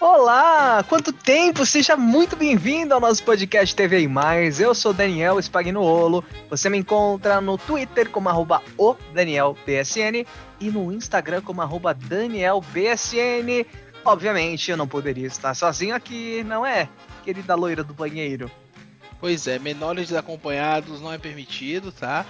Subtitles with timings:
[0.00, 1.66] Olá, quanto tempo!
[1.66, 4.60] Seja muito bem-vindo ao nosso podcast TV e Mais.
[4.60, 6.24] Eu sou Daniel Spagnuolo.
[6.48, 8.62] Você me encontra no Twitter como arroba
[9.12, 10.24] DanielBSN
[10.60, 13.66] e no Instagram como arroba DanielBSN.
[14.04, 16.88] Obviamente, eu não poderia estar sozinho aqui, não é,
[17.24, 18.48] querida loira do banheiro?
[19.20, 22.24] Pois é, menores desacompanhados não é permitido, tá?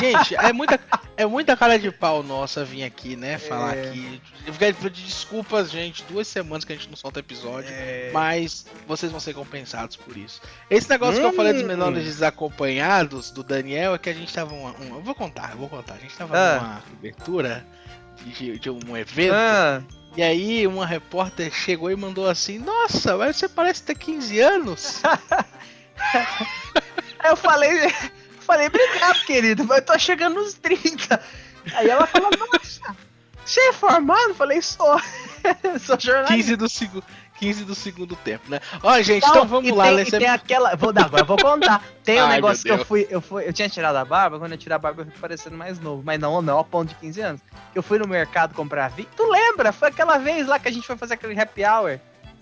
[0.00, 0.78] Gente, é muita,
[1.16, 3.38] é muita cara de pau nossa vir aqui, né?
[3.38, 3.88] Falar é...
[3.88, 4.20] aqui.
[4.46, 6.04] Eu quero pedir desculpas, gente.
[6.04, 7.70] Duas semanas que a gente não solta episódio.
[7.72, 8.10] É...
[8.12, 10.42] Mas vocês vão ser compensados por isso.
[10.70, 11.20] Esse negócio hum...
[11.20, 11.66] que eu falei dos hum.
[11.66, 14.52] menores desacompanhados do Daniel é que a gente tava.
[14.52, 15.94] Um, um, eu vou contar, eu vou contar.
[15.94, 16.60] A gente tava ah.
[16.60, 17.66] numa cobertura
[18.24, 19.34] de, de um evento.
[19.34, 19.82] Ah.
[20.16, 25.02] E aí uma repórter chegou e mandou assim: Nossa, mas você parece ter 15 anos.
[27.18, 27.90] Aí eu falei,
[28.40, 31.20] falei, obrigado, querido, mas eu tô chegando nos 30.
[31.74, 32.96] Aí ela falou, nossa,
[33.44, 34.34] você é formado?
[34.34, 35.00] Falei, sou.
[35.80, 36.34] sou jornalista.
[36.34, 37.04] 15 do segundo.
[37.38, 38.60] 15 do segundo tempo, né?
[38.82, 39.94] Ó, gente, então, então vamos lá.
[39.94, 40.74] Tem, tem aquela.
[40.74, 41.84] Vou dar, agora vou contar.
[42.02, 43.46] Tem um Ai, negócio que eu fui, eu fui.
[43.46, 46.02] Eu tinha tirado a barba, quando eu tirei a barba eu fui parecendo mais novo.
[46.04, 47.42] Mas não, não, a ponto de 15 anos.
[47.72, 49.08] Que eu fui no mercado comprar vinho.
[49.14, 49.70] Tu lembra?
[49.72, 52.00] Foi aquela vez lá que a gente foi fazer aquele happy hour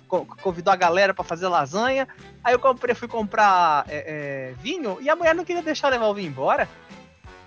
[0.09, 2.07] convidou a galera para fazer lasanha.
[2.43, 6.07] Aí eu comprei, fui comprar é, é, vinho e a mulher não queria deixar levar
[6.07, 6.69] o vinho embora.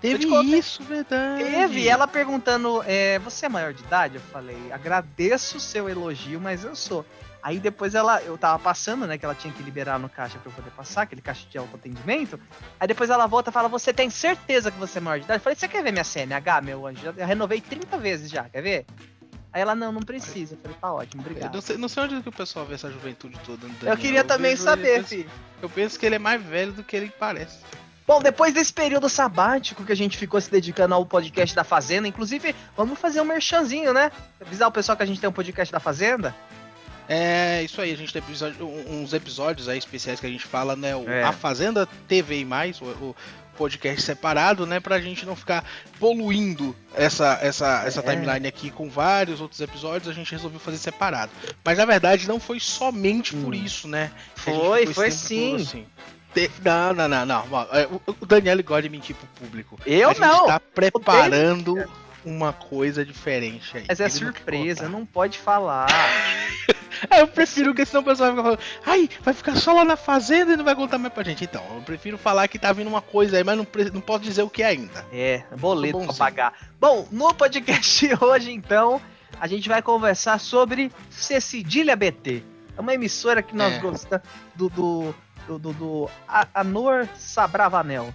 [0.00, 1.42] Teve isso, verdade.
[1.42, 4.16] Teve, ela perguntando: é, Você é maior de idade?
[4.16, 7.04] Eu falei: Agradeço o seu elogio, mas eu sou.
[7.42, 9.16] Aí depois ela, eu tava passando, né?
[9.16, 12.38] Que ela tinha que liberar no caixa pra eu poder passar, aquele caixa de autoatendimento.
[12.78, 15.38] Aí depois ela volta e fala: Você tem certeza que você é maior de idade?
[15.38, 17.14] Eu falei: Você quer ver minha CNH, meu anjo?
[17.16, 18.86] Eu renovei 30 vezes já, quer ver?
[19.58, 20.54] Aí ela, não, não precisa.
[20.54, 21.50] Eu falei, tá ótimo, obrigado.
[21.50, 23.66] Eu não sei, não sei onde que o pessoal vê essa juventude toda.
[23.82, 25.30] Eu queria eu também saber, eu penso,
[25.62, 27.58] eu penso que ele é mais velho do que ele parece.
[28.06, 32.06] Bom, depois desse período sabático que a gente ficou se dedicando ao podcast da Fazenda,
[32.06, 34.12] inclusive, vamos fazer um merchanzinho, né?
[34.40, 36.32] Avisar o pessoal que a gente tem um podcast da Fazenda.
[37.08, 40.76] É, isso aí, a gente tem episódio, uns episódios aí especiais que a gente fala,
[40.76, 40.92] né?
[41.06, 41.24] É.
[41.24, 43.16] A Fazenda TV e mais, o, o,
[43.58, 44.78] podcast separado, né?
[44.78, 45.64] Pra gente não ficar
[45.98, 48.02] poluindo essa, essa, essa é.
[48.02, 51.32] timeline aqui com vários outros episódios, a gente resolveu fazer separado.
[51.64, 53.42] Mas na verdade não foi somente hum.
[53.42, 54.12] por isso, né?
[54.36, 55.56] Foi, foi sim.
[55.56, 55.86] Assim.
[56.64, 57.66] Não, não, não, não.
[57.72, 59.78] É, o Daniel gosta de mentir pro público.
[59.84, 60.46] Eu a gente não.
[60.46, 61.84] tá preparando
[62.24, 63.84] uma coisa diferente aí.
[63.88, 65.88] Mas é surpresa, não pode falar.
[67.18, 69.96] Eu prefiro que senão o pessoal vai ficar falando, ai, vai ficar só lá na
[69.96, 71.44] fazenda e não vai contar mais pra gente.
[71.44, 74.42] Então, eu prefiro falar que tá vindo uma coisa aí, mas não, não posso dizer
[74.42, 75.04] o que é ainda.
[75.12, 76.52] É, boleto pra pagar.
[76.80, 79.00] Bom, no podcast hoje, então,
[79.40, 82.42] a gente vai conversar sobre Cecília BT.
[82.76, 83.78] É uma emissora que nós é.
[83.78, 85.14] gostamos do, do,
[85.46, 86.10] do, do, do
[86.54, 88.14] Anor Sabravanel.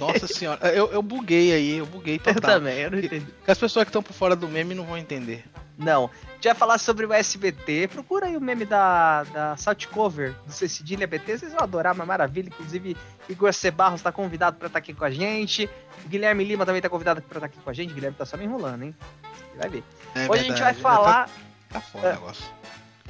[0.00, 2.34] Nossa senhora, eu, eu buguei aí, eu buguei total.
[2.34, 3.26] Eu também, eu não entendi.
[3.46, 5.44] As pessoas que estão por fora do meme não vão entender.
[5.78, 6.10] Não.
[6.28, 7.88] A gente vai falar sobre o SBT.
[7.88, 11.38] Procura aí o meme da, da Salt Cover do Cecília BT.
[11.38, 12.48] Vocês vão adorar, uma maravilha.
[12.48, 12.96] Inclusive,
[13.28, 15.68] Igor Cebarros está convidado para estar tá aqui com a gente.
[16.04, 17.90] O Guilherme Lima também está convidado para estar tá aqui com a gente.
[17.90, 18.94] O Guilherme tá só me enrolando, hein?
[19.52, 19.84] Você vai ver.
[20.14, 20.42] É Hoje verdade.
[20.42, 21.26] a gente vai falar.
[21.26, 21.30] Tá,
[21.70, 22.44] tá foda o negócio.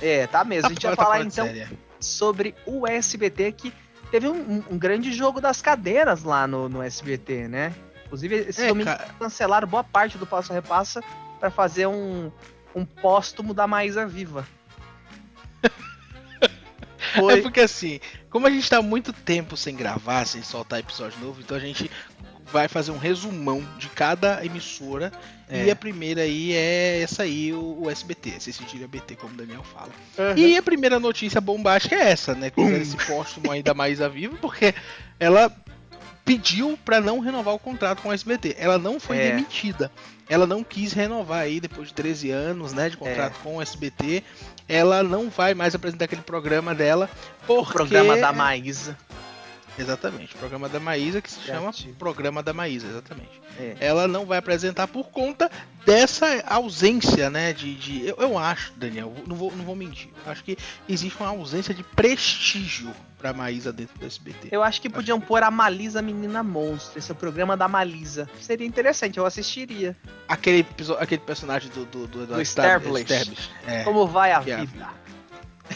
[0.02, 0.62] É, tá mesmo.
[0.62, 1.70] Tá a gente vai falar então séria.
[2.00, 3.72] sobre o SBT que
[4.10, 7.74] teve um, um, grande jogo das cadeiras lá no, no SBT, né?
[8.06, 9.08] Inclusive, esse é, domingo cara...
[9.18, 11.02] cancelaram boa parte do Passo Repassa
[11.40, 12.30] para fazer um,
[12.76, 14.46] um póstumo da Maísa Viva.
[17.16, 17.38] Foi.
[17.38, 17.98] É porque assim,
[18.28, 21.90] como a gente tá muito tempo sem gravar, sem soltar episódio novo, então a gente
[22.52, 25.10] vai fazer um resumão de cada emissora.
[25.48, 25.64] É.
[25.64, 29.62] E a primeira aí é essa aí, o, o SBT, Cecília BT, como o Daniel
[29.62, 29.92] fala.
[30.18, 30.36] Uhum.
[30.36, 32.50] E a primeira notícia bombástica é essa, né?
[32.50, 34.74] Fizeram esse póstumo aí da Maísa Viva, porque
[35.18, 35.50] ela
[36.26, 38.56] pediu para não renovar o contrato com a SBT.
[38.58, 39.30] Ela não foi é.
[39.30, 39.90] demitida.
[40.28, 43.42] Ela não quis renovar aí depois de 13 anos, né, de contrato é.
[43.44, 44.24] com o SBT.
[44.68, 47.08] Ela não vai mais apresentar aquele programa dela.
[47.46, 47.70] Porque...
[47.70, 48.98] O programa da Maísa.
[49.78, 53.40] Exatamente, programa da Maísa que se chama Programa da Maísa, exatamente.
[53.58, 53.76] É.
[53.80, 55.50] Ela não vai apresentar por conta
[55.84, 57.52] dessa ausência, né?
[57.52, 60.10] De, de eu, eu acho, Daniel, não vou, não vou mentir.
[60.26, 60.56] Acho que
[60.88, 64.48] existe uma ausência de prestígio pra Maísa dentro do SBT.
[64.50, 65.26] Eu acho que podiam acho...
[65.26, 68.28] pôr a Malisa Menina Monstro, esse é o programa da Malisa.
[68.40, 69.96] Seria interessante, eu assistiria.
[70.28, 70.66] Aquele,
[70.98, 72.40] aquele personagem do, do, do, do, do.
[73.66, 73.84] É.
[73.84, 74.88] Como vai a que vida?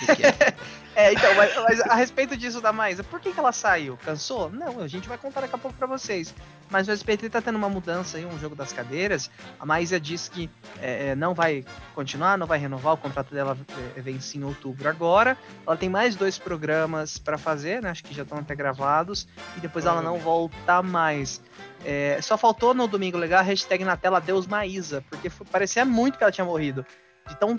[0.07, 0.17] É a...
[0.17, 0.55] Que é?
[1.01, 3.99] É, então, mas, mas, a respeito disso da Maísa, por que, que ela saiu?
[4.05, 4.51] Cansou?
[4.51, 6.35] Não, a gente vai contar daqui a pouco pra vocês.
[6.69, 9.31] Mas o SBT tá tendo uma mudança aí, um jogo das cadeiras.
[9.59, 11.65] A Maísa disse que é, é, não vai
[11.95, 13.57] continuar, não vai renovar, o contrato dela
[13.97, 15.39] é, vence em outubro agora.
[15.67, 17.89] Ela tem mais dois programas para fazer, né?
[17.89, 19.27] Acho que já estão até gravados.
[19.57, 21.41] E depois ela não volta mais.
[21.83, 25.83] É, só faltou no Domingo Legal a hashtag na tela Deus Maísa, porque foi, parecia
[25.83, 26.85] muito que ela tinha morrido.
[27.27, 27.59] De tão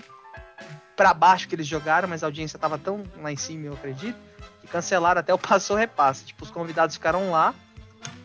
[0.96, 4.18] para baixo que eles jogaram, mas a audiência tava tão lá em cima, eu acredito
[4.72, 6.24] cancelaram até o passo repasse.
[6.24, 7.54] Tipo, os convidados ficaram lá,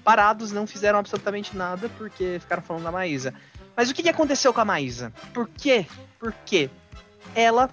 [0.04, 3.34] parados, não fizeram absolutamente nada porque ficaram falando da Maísa.
[3.76, 5.14] Mas o que, que aconteceu com a Maísa?
[5.34, 5.86] Por quê?
[6.18, 6.70] Por quê?
[7.36, 7.70] Ela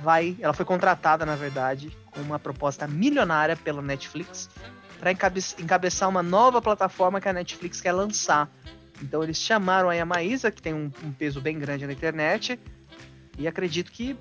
[0.00, 4.48] vai, ela foi contratada, na verdade, com uma proposta milionária pela Netflix
[4.98, 8.50] para encabe encabeçar uma nova plataforma que a Netflix quer lançar.
[9.00, 12.58] Então eles chamaram aí a Maísa, que tem um, um peso bem grande na internet,
[13.38, 14.16] e acredito que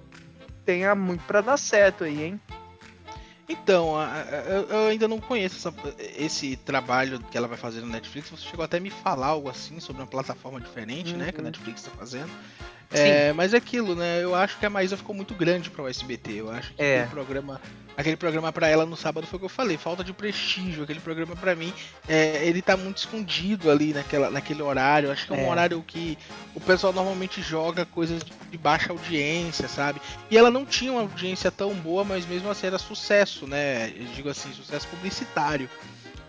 [0.63, 2.41] tenha muito para dar certo aí, hein?
[3.49, 3.95] Então,
[4.69, 5.73] eu ainda não conheço essa,
[6.17, 8.29] esse trabalho que ela vai fazer no Netflix.
[8.29, 11.19] Você chegou até a me falar algo assim sobre uma plataforma diferente, uhum.
[11.19, 11.31] né?
[11.31, 11.45] Que a uhum.
[11.45, 12.29] Netflix está fazendo.
[12.91, 14.21] É, mas é aquilo, né?
[14.21, 16.33] Eu acho que a Maísa ficou muito grande para o SBT.
[16.33, 17.05] Eu acho que é.
[17.05, 17.61] o programa
[17.97, 20.83] aquele programa para ela no sábado foi o que eu falei, falta de prestígio.
[20.83, 21.73] Aquele programa para mim,
[22.07, 25.11] é, ele tá muito escondido ali naquela, naquele horário.
[25.11, 25.49] Acho que é um é.
[25.49, 26.15] horário que
[26.53, 28.21] o pessoal normalmente joga coisas
[28.51, 29.99] de baixa audiência, sabe?
[30.29, 33.89] E ela não tinha uma audiência tão boa, mas mesmo assim era sucesso, né?
[33.89, 35.67] Eu digo assim, sucesso publicitário.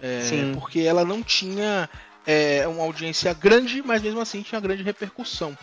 [0.01, 0.55] É, Sim.
[0.55, 1.91] Porque ela não tinha
[2.27, 5.57] é, uma audiência grande, mas mesmo assim tinha grande repercussão.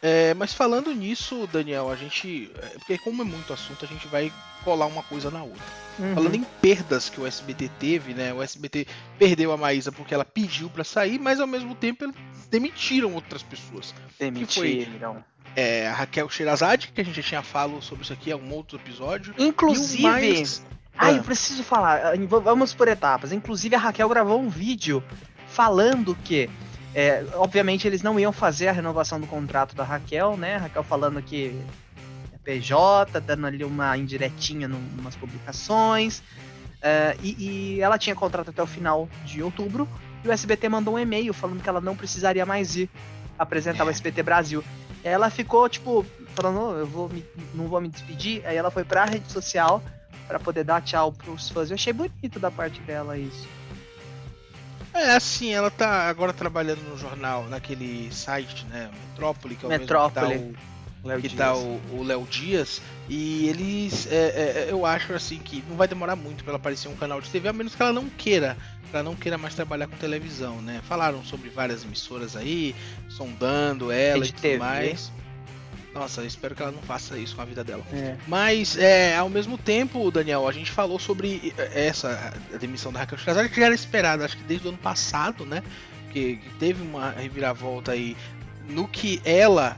[0.00, 2.50] É, mas falando nisso, Daniel, a gente.
[2.62, 4.32] É, porque como é muito assunto, a gente vai
[4.64, 5.62] colar uma coisa na outra.
[5.98, 6.14] Uhum.
[6.14, 8.32] Falando em perdas que o SBT teve, né?
[8.32, 8.86] O SBT
[9.18, 12.14] perdeu a Maísa porque ela pediu para sair, mas ao mesmo tempo eles
[12.48, 13.94] demitiram outras pessoas.
[14.18, 15.24] Demitiram.
[15.56, 18.52] É, a Raquel Sherazade, que a gente já tinha falado sobre isso aqui em algum
[18.52, 19.34] outro episódio.
[19.36, 20.02] Inclusive.
[20.02, 20.62] Mais...
[20.96, 22.16] Ah, eu preciso falar.
[22.26, 23.32] Vamos por etapas.
[23.32, 25.02] Inclusive, a Raquel gravou um vídeo
[25.48, 26.50] falando que
[26.94, 30.56] é, obviamente eles não iam fazer a renovação do contrato da Raquel, né?
[30.56, 31.60] A Raquel falando que
[32.32, 36.22] é PJ, dando ali uma indiretinha em umas publicações.
[36.80, 39.88] É, e, e, ela tinha contrato até o final de outubro.
[40.24, 42.90] E o SBT mandou um e-mail falando que ela não precisaria mais ir
[43.38, 44.64] apresentar o SBT Brasil.
[45.04, 46.04] Ela ficou, tipo,
[46.34, 47.24] falando, eu vou me,
[47.54, 48.44] não vou me despedir.
[48.46, 49.82] Aí ela foi pra rede social
[50.26, 51.70] para poder dar tchau pros fãs.
[51.70, 53.46] Eu achei bonito da parte dela isso.
[54.94, 58.90] É, assim, ela tá agora trabalhando no jornal, naquele site, né?
[59.10, 60.54] Metrópole, que é o Metrópole.
[61.04, 62.82] mesmo que tá o Léo Dias.
[63.08, 66.58] E eles, é, é, é, eu acho assim que não vai demorar muito para ela
[66.58, 68.56] aparecer um canal de TV, a menos que ela não queira,
[68.92, 70.80] ela não queira mais trabalhar com televisão, né?
[70.88, 72.74] Falaram sobre várias emissoras aí,
[73.08, 74.58] sondando ela e tudo TV.
[74.58, 75.12] mais.
[75.98, 77.84] Nossa, espero que ela não faça isso com a vida dela.
[77.92, 78.16] É.
[78.28, 83.48] Mas, é, ao mesmo tempo, Daniel, a gente falou sobre essa demissão da Raquel Casal,
[83.48, 85.62] que já era esperada, acho que desde o ano passado, né?
[86.12, 88.16] Que, teve uma reviravolta aí
[88.68, 89.76] no que ela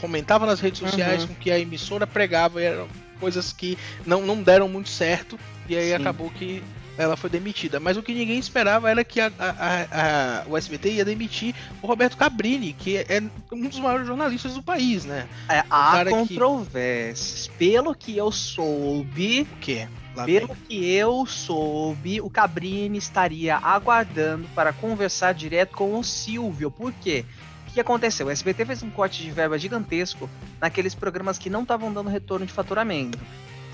[0.00, 1.28] comentava nas redes sociais, uhum.
[1.28, 2.88] com que a emissora pregava, eram
[3.20, 5.94] coisas que não, não deram muito certo, e aí Sim.
[5.94, 6.62] acabou que
[6.96, 7.80] ela foi demitida.
[7.80, 11.86] Mas o que ninguém esperava era que a, a, a, o SBT ia demitir o
[11.86, 15.26] Roberto Cabrini, que é um dos maiores jornalistas do país, né?
[15.48, 17.48] É, há controvérsias.
[17.48, 17.70] Que...
[17.70, 19.42] Pelo que eu soube.
[19.52, 19.88] O quê?
[20.14, 20.56] Lá pelo bem.
[20.68, 26.70] que eu soube, o Cabrini estaria aguardando para conversar direto com o Silvio.
[26.70, 27.24] Por quê?
[27.68, 28.28] O que aconteceu?
[28.28, 30.30] O SBT fez um corte de verba gigantesco
[30.60, 33.18] naqueles programas que não estavam dando retorno de faturamento.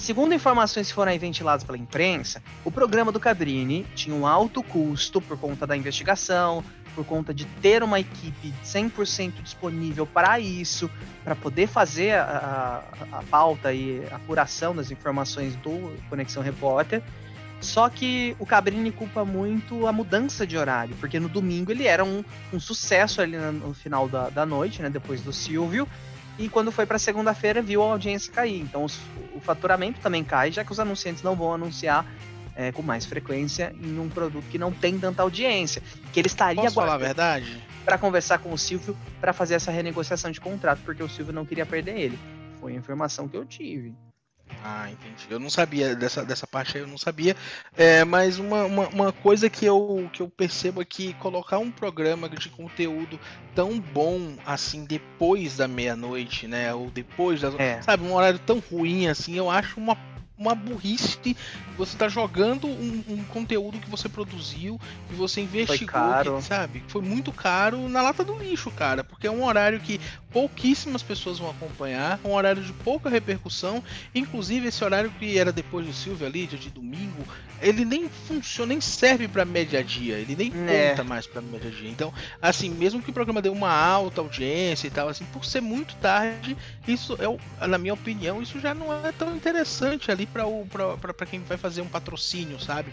[0.00, 5.20] Segundo informações que foram ventiladas pela imprensa, o programa do Cabrini tinha um alto custo
[5.20, 10.90] por conta da investigação, por conta de ter uma equipe 100% disponível para isso,
[11.22, 12.82] para poder fazer a,
[13.12, 17.02] a, a, pauta e a apuração das informações do Conexão Repórter.
[17.60, 22.02] Só que o Cabrini culpa muito a mudança de horário, porque no domingo ele era
[22.02, 22.24] um,
[22.54, 25.86] um sucesso ali no final da, da noite, né, depois do Silvio,
[26.40, 28.62] e quando foi para segunda-feira viu a audiência cair.
[28.62, 28.98] Então os,
[29.34, 32.06] o faturamento também cai, já que os anunciantes não vão anunciar
[32.56, 35.82] é, com mais frequência em um produto que não tem tanta audiência.
[36.12, 37.62] Que ele estaria Posso falar a verdade?
[37.84, 41.44] Para conversar com o Silvio para fazer essa renegociação de contrato, porque o Silvio não
[41.44, 42.18] queria perder ele.
[42.58, 43.94] Foi a informação que eu tive.
[44.62, 45.26] Ah, entendi.
[45.30, 47.34] Eu não sabia dessa, dessa parte aí, eu não sabia.
[47.76, 50.86] É, mas uma, uma, uma, coisa que eu, que eu percebo é
[51.16, 53.18] colocar um programa de conteúdo
[53.54, 56.74] tão bom assim depois da meia-noite, né?
[56.74, 57.54] Ou depois das.
[57.58, 57.80] É.
[57.80, 59.96] Sabe, um horário tão ruim assim, eu acho uma
[60.40, 61.36] uma burrice
[61.76, 66.36] você tá jogando um, um, conteúdo que você produziu, que você investigou, foi caro.
[66.36, 66.82] Que, sabe?
[66.88, 71.38] Foi muito caro na lata do lixo, cara, porque é um horário que pouquíssimas pessoas
[71.38, 73.82] vão acompanhar, um horário de pouca repercussão,
[74.14, 77.24] inclusive esse horário que era depois do Silvio ali, dia de domingo,
[77.60, 80.90] ele nem funciona, nem serve para média dia, ele nem é.
[80.90, 81.90] conta mais para média dia.
[81.90, 85.60] Então, assim, mesmo que o programa dê uma alta audiência e tal, assim, por ser
[85.60, 86.56] muito tarde,
[86.86, 91.56] isso é, na minha opinião, isso já não é tão interessante ali para quem vai
[91.56, 92.92] fazer um patrocínio, sabe?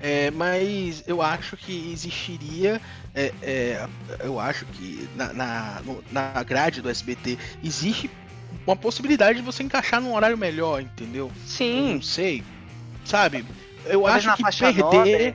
[0.00, 2.80] É, mas eu acho que existiria,
[3.14, 3.88] é, é,
[4.20, 8.10] eu acho que na, na, na grade do SBT existe
[8.66, 11.32] uma possibilidade de você encaixar num horário melhor, entendeu?
[11.46, 11.88] Sim.
[11.88, 12.42] Eu não sei,
[13.04, 13.44] sabe?
[13.86, 15.34] Eu talvez acho que perder.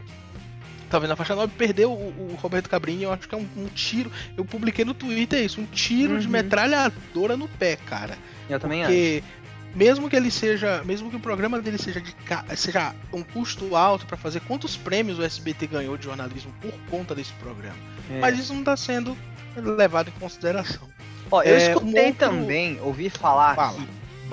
[0.90, 3.68] Talvez na faixa 9 perder o, o, Roberto Cabrini, eu acho que é um, um,
[3.68, 4.12] tiro.
[4.36, 6.20] Eu publiquei no Twitter isso, um tiro uhum.
[6.20, 8.18] de metralhadora no pé, cara.
[8.50, 9.41] Eu também Porque acho
[9.76, 12.16] mesmo que ele seja, mesmo que o programa dele seja de
[12.56, 17.16] seja um custo alto para fazer, quantos prêmios o SBT ganhou de jornalismo por conta
[17.16, 17.78] desse programa?
[18.10, 18.20] É.
[18.20, 19.18] Mas isso não está sendo
[19.56, 20.90] levado em consideração.
[21.30, 22.20] Ó, eu é, escutei outro...
[22.20, 23.78] também, ouvi falar Fala.
[23.78, 23.88] aqui,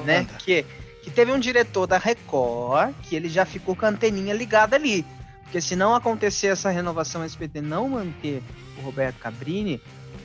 [0.05, 0.67] né, que
[1.09, 5.07] que teve um diretor da Record que ele já ficou com a anteninha ligada ali.
[5.43, 8.43] Porque se não acontecer essa renovação SBT não manter
[8.77, 9.81] o Roberto Cabrini,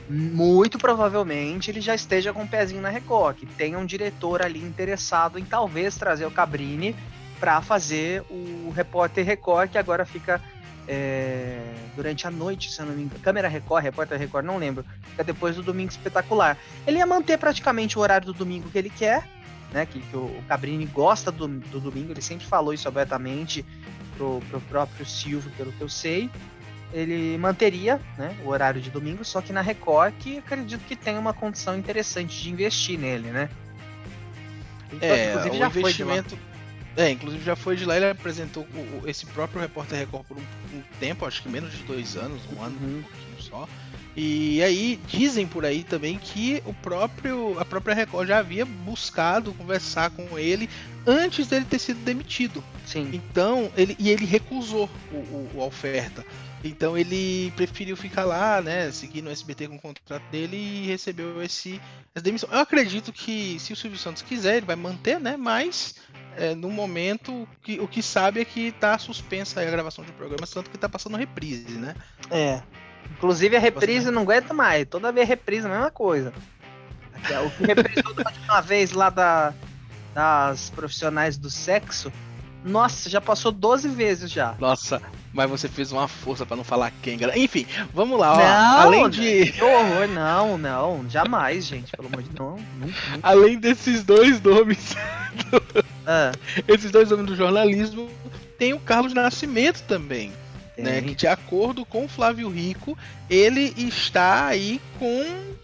[0.08, 4.42] muito provavelmente ele já esteja com o um pezinho na Record, que tenha um diretor
[4.42, 6.94] ali interessado em talvez trazer o Cabrini
[7.40, 10.40] para fazer o repórter Record, que agora fica
[10.86, 13.20] é, durante a noite, se eu não me engano.
[13.20, 14.84] Câmera Record, repórter Record, não lembro.
[15.10, 16.56] Fica depois do Domingo Espetacular.
[16.86, 19.28] Ele ia manter praticamente o horário do domingo que ele quer,
[19.72, 19.86] né?
[19.86, 23.64] Que, que o Cabrini gosta do, do domingo, ele sempre falou isso abertamente
[24.16, 26.30] pro, pro próprio Silvio, pelo que eu sei
[26.94, 31.18] ele manteria né, o horário de domingo, só que na Record, que acredito que tem
[31.18, 33.50] uma condição interessante de investir nele, né?
[34.92, 36.38] Então, é, inclusive já investimento...
[36.96, 38.64] É, inclusive já foi de lá, ele apresentou
[39.04, 40.40] esse próprio Repórter Record por um,
[40.72, 42.98] um, tempo, acho que menos de dois anos, um ano, uhum.
[42.98, 43.68] um pouquinho só.
[44.16, 49.52] E aí dizem por aí também que o próprio a própria Record já havia buscado
[49.54, 50.70] conversar com ele
[51.04, 52.62] antes dele ter sido demitido.
[52.86, 53.10] Sim.
[53.12, 56.24] Então ele e ele recusou o, o, a oferta.
[56.62, 61.42] Então ele preferiu ficar lá, né, seguir no SBT com o contrato dele e recebeu
[61.42, 61.80] esse
[62.14, 62.48] essa demissão.
[62.52, 65.96] Eu acredito que se o Silvio Santos quiser, ele vai manter, né, mas
[66.36, 70.50] é, no momento que, o que sabe é que tá suspensa a gravação de programas,
[70.50, 71.94] tanto que tá passando reprise, né?
[72.30, 72.62] É.
[73.12, 76.32] Inclusive a reprise não aguenta mais, toda vez reprise a mesma coisa.
[77.46, 79.54] O que reprisou uma vez lá da,
[80.14, 82.12] das profissionais do sexo,
[82.64, 84.54] nossa, já passou 12 vezes já.
[84.58, 87.38] Nossa, mas você fez uma força para não falar quem, galera.
[87.38, 88.38] Enfim, vamos lá, ó.
[88.38, 89.52] Não, além de.
[89.52, 92.60] Que horror, não, não, jamais, gente, pelo amor de Deus.
[93.22, 94.94] Além desses dois nomes.
[96.06, 96.32] ah.
[96.66, 98.08] Esses dois nomes do jornalismo,
[98.58, 100.32] tem o Carlos Nascimento também.
[100.76, 102.98] Né, que de acordo com o Flávio Rico,
[103.30, 105.54] ele está aí com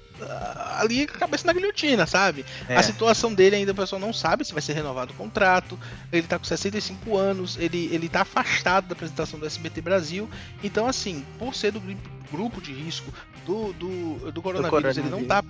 [0.79, 2.45] ali com a cabeça na guilhotina, sabe?
[2.69, 2.76] É.
[2.76, 5.79] A situação dele ainda o pessoal não sabe se vai ser renovado o contrato.
[6.12, 10.29] Ele tá com 65 anos, ele, ele tá afastado da apresentação do SBT Brasil.
[10.62, 11.83] Então, assim, por ser do
[12.31, 13.12] grupo de risco
[13.47, 14.97] do, do, do, coronavírus, do coronavírus.
[14.99, 15.43] ele não tá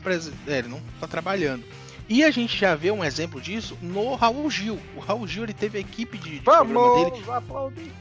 [0.47, 1.65] é, ele não tá trabalhando.
[2.09, 4.81] E a gente já vê um exemplo disso no Raul Gil.
[4.97, 7.25] O Raul Gil ele teve a equipe de, de Vamos dele.
[7.31, 7.93] Aplaudir.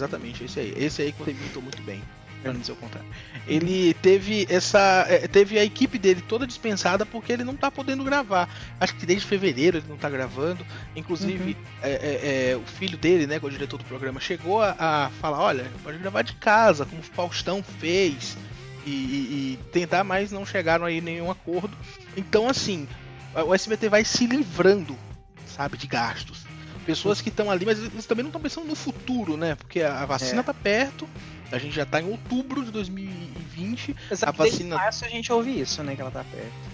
[0.00, 0.74] Exatamente, esse aí.
[0.78, 2.02] Esse aí contribuiu muito bem
[2.42, 3.08] pra não dizer o contrário.
[3.46, 5.04] Ele teve essa.
[5.08, 8.48] É, teve a equipe dele toda dispensada porque ele não tá podendo gravar.
[8.80, 10.64] Acho que desde fevereiro ele não tá gravando.
[10.96, 11.64] Inclusive, uhum.
[11.82, 14.74] é, é, é, o filho dele, né, que é o diretor do programa, chegou a,
[14.78, 18.38] a falar: olha, pode gravar de casa, como o Faustão fez.
[18.86, 21.76] E, e, e tentar, mas não chegaram aí nenhum acordo.
[22.16, 22.88] Então, assim,
[23.46, 24.96] o SBT vai se livrando,
[25.44, 26.39] sabe, de gastos
[26.90, 29.54] pessoas que estão ali, mas eles também não estão pensando no futuro, né?
[29.54, 30.42] Porque a vacina é.
[30.42, 31.08] tá perto,
[31.52, 33.96] a gente já tá em outubro de 2020.
[34.10, 34.76] Exato, a vacina.
[34.76, 35.94] Março a gente ouve isso, né?
[35.94, 36.69] Que ela tá perto.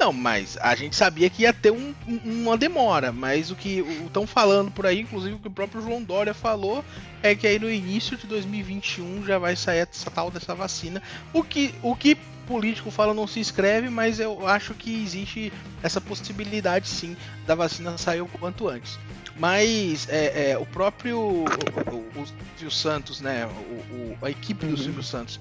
[0.00, 3.12] Não, mas a gente sabia que ia ter um, uma demora.
[3.12, 6.82] Mas o que estão falando por aí, inclusive o que o próprio João Dória falou,
[7.22, 11.02] é que aí no início de 2021 já vai sair essa tal dessa vacina.
[11.34, 12.16] O que, o que
[12.46, 15.52] político fala não se inscreve, mas eu acho que existe
[15.82, 17.14] essa possibilidade sim
[17.46, 18.98] da vacina sair o quanto antes.
[19.36, 23.46] Mas é, é, o próprio o, o, o, Silvio Santos, né?
[23.46, 24.76] O, a equipe do uhum.
[24.78, 25.38] Silvio Santos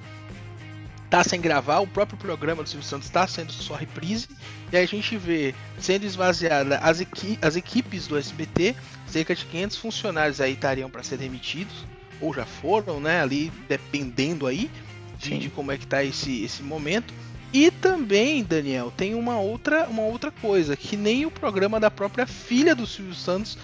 [1.09, 4.27] tá sem gravar, o próprio programa do Silvio Santos está sendo só reprise,
[4.71, 8.75] e a gente vê sendo esvaziada as, equi as equipes do SBT,
[9.07, 11.85] cerca de 500 funcionários aí estariam para ser demitidos,
[12.21, 14.69] ou já foram, né, ali dependendo aí
[15.17, 17.13] de, de, como é que tá esse, esse momento.
[17.51, 22.27] E também, Daniel, tem uma outra, uma outra coisa, que nem o programa da própria
[22.27, 23.57] filha do Silvio Santos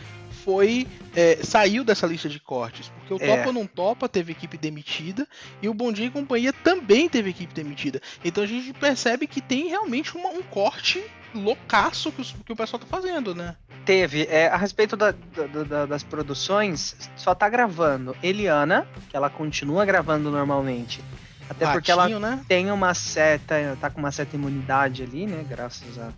[0.45, 3.35] foi é, saiu dessa lista de cortes, porque o é.
[3.35, 5.27] Topa não Topa teve equipe demitida
[5.59, 7.99] e o Bom Dia e Companhia também teve equipe demitida.
[8.23, 12.79] Então a gente percebe que tem realmente uma, um corte loucaço que, que, o pessoal
[12.79, 13.55] tá fazendo, né?
[13.85, 14.27] Teve.
[14.29, 19.83] É, a respeito da, da, da, das produções, só tá gravando Eliana, que ela continua
[19.83, 21.03] gravando normalmente.
[21.49, 22.41] Até Ratinho, porque ela né?
[22.47, 23.77] tem uma certa.
[23.81, 25.43] tá com uma certa imunidade ali, né?
[25.47, 26.11] Graças a.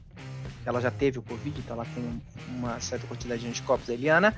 [0.67, 4.35] Ela já teve o Covid, então ela tem uma certa quantidade de anticorpos da Eliana.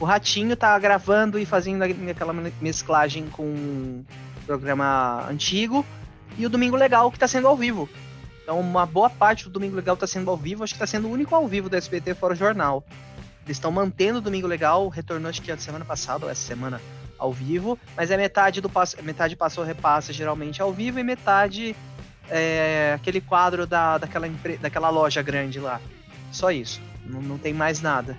[0.00, 4.04] O Ratinho tá gravando e fazendo aquela mesclagem com um
[4.44, 5.86] programa antigo.
[6.36, 7.88] E o Domingo Legal, que tá sendo ao vivo.
[8.42, 10.64] Então, uma boa parte do Domingo Legal está sendo ao vivo.
[10.64, 12.84] Acho que está sendo o único ao vivo do SBT fora o jornal.
[13.46, 14.88] Eles estão mantendo o Domingo Legal.
[14.88, 16.80] Retornou, acho que a semana passada, ou essa semana,
[17.16, 17.78] ao vivo.
[17.96, 21.76] Mas é metade do passo, metade passou repassa geralmente ao vivo e metade
[22.30, 24.28] é aquele quadro da, daquela,
[24.60, 25.80] daquela loja grande lá.
[26.30, 26.80] Só isso.
[27.04, 28.16] Não, não tem mais nada.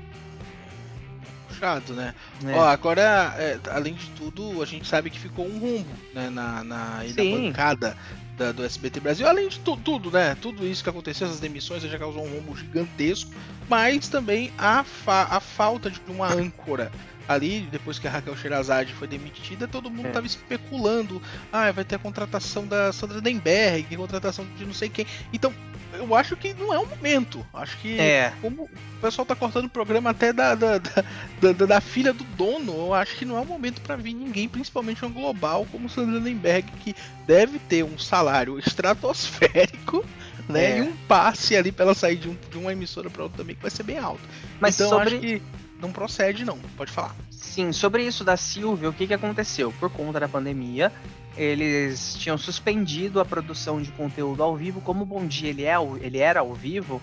[1.47, 2.13] Puxado, né?
[2.45, 2.53] É.
[2.53, 6.63] Ó, agora, é, além de tudo, a gente sabe que ficou um rumbo né, na,
[6.63, 7.95] na, na bancada
[8.37, 10.35] da, do SBT Brasil, além de tu, tudo, né?
[10.41, 13.31] Tudo isso que aconteceu, essas demissões já causou um rombo gigantesco,
[13.67, 16.91] mas também a, fa a falta de uma âncora
[17.29, 20.27] ali, depois que a Raquel Sherazade foi demitida, todo mundo estava é.
[20.27, 21.21] especulando.
[21.53, 25.05] Ah, vai ter a contratação da Sandra Denberg, contratação de não sei quem.
[25.31, 25.53] Então,
[25.93, 27.45] eu acho que não é o momento.
[27.53, 28.33] Acho que é.
[28.41, 31.03] como o pessoal tá cortando o programa até da, da, da,
[31.39, 34.49] da, da filha do dono, eu acho que não é o momento para vir ninguém,
[34.49, 36.95] principalmente um global como Sandra Denberg, que
[37.27, 40.03] deve ter um salário estratosférico.
[40.49, 40.77] Né, é.
[40.79, 43.55] E um passe ali pra ela sair de, um, de uma emissora para outra também,
[43.55, 44.23] que vai ser bem alto.
[44.59, 45.09] Mas então sobre...
[45.09, 45.43] acho que
[45.79, 46.57] não procede, não.
[46.77, 47.15] Pode falar.
[47.31, 49.73] Sim, sobre isso da Silvia, o que, que aconteceu?
[49.79, 50.91] Por conta da pandemia,
[51.35, 54.81] eles tinham suspendido a produção de conteúdo ao vivo.
[54.81, 57.01] Como o Bom Dia ele, é, ele era ao vivo,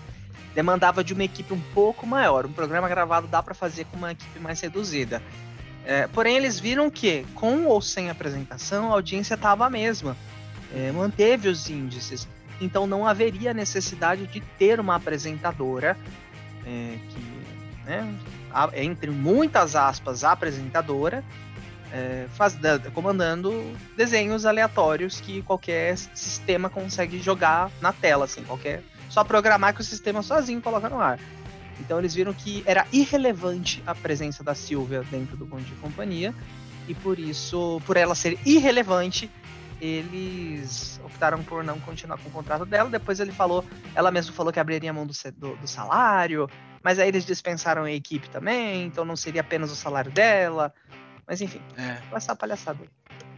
[0.53, 2.45] demandava de uma equipe um pouco maior.
[2.45, 5.21] Um programa gravado dá para fazer com uma equipe mais reduzida.
[5.85, 10.17] É, porém, eles viram que, com ou sem apresentação, a audiência estava a mesma.
[10.75, 12.27] É, manteve os índices.
[12.59, 15.97] Então, não haveria necessidade de ter uma apresentadora
[16.65, 17.37] é, que
[17.85, 18.13] né,
[18.73, 21.23] entre muitas aspas, apresentadora,
[21.91, 22.57] é, faz,
[22.93, 29.81] comandando desenhos aleatórios que qualquer sistema consegue jogar na tela, assim, qualquer só programar que
[29.81, 31.19] o sistema sozinho coloca no ar.
[31.79, 36.33] Então eles viram que era irrelevante a presença da Silvia dentro do Bom de Companhia
[36.87, 39.29] e por isso, por ela ser irrelevante,
[39.79, 42.89] eles optaram por não continuar com o contrato dela.
[42.89, 46.49] Depois ele falou, ela mesma falou que abriria a mão do, do, do salário,
[46.83, 50.73] mas aí eles dispensaram a equipe também, então não seria apenas o salário dela.
[51.27, 51.97] Mas enfim, é.
[52.15, 52.89] essa palhaçada aí.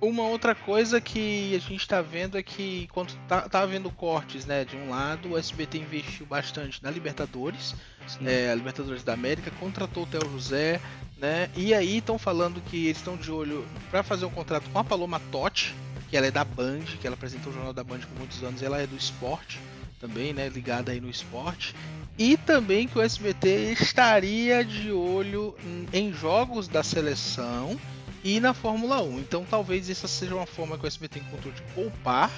[0.02, 4.46] Uma outra coisa que a gente está vendo é que quando tá, tá havendo cortes,
[4.46, 7.76] né, de um lado, o SBT investiu bastante na Libertadores,
[8.24, 10.80] é, a Libertadores da América, contratou o Theo José,
[11.18, 14.80] né, e aí estão falando que eles estão de olho para fazer um contrato com
[14.80, 15.76] a Paloma Totti,
[16.10, 18.62] que ela é da Band, que ela apresentou o Jornal da Band por muitos anos,
[18.62, 19.60] ela é do esporte
[20.00, 21.76] também, né, ligada aí no esporte.
[22.18, 25.56] E também que o SBT estaria de olho
[25.94, 27.80] em jogos da seleção
[28.24, 29.20] e na Fórmula 1.
[29.20, 32.32] Então talvez essa seja uma forma que o SBT encontrou de poupar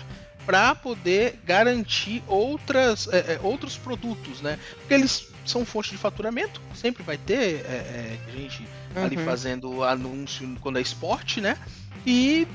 [0.46, 4.58] para poder garantir outras, é, é, outros produtos, né?
[4.80, 9.04] Porque eles são fonte de faturamento, sempre vai ter é, é gente uhum.
[9.04, 11.58] ali fazendo anúncio quando é esporte, né?
[12.06, 12.48] E